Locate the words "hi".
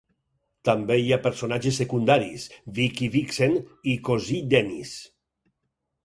1.01-1.11